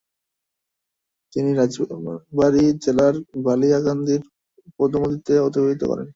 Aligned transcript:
তিনি 1.33 1.49
রাজবাড়ী 1.53 2.63
জেলার 2.83 3.15
বালিয়াকান্দির 3.45 4.21
পদমদীতে 4.77 5.33
অতিবাহিত 5.47 5.81
করেন। 5.85 6.07